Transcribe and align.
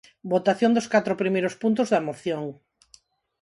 Votación 0.33 0.71
dos 0.73 0.89
catro 0.93 1.19
primeiros 1.21 1.55
puntos 1.61 1.87
da 1.89 2.05
Moción. 2.07 2.43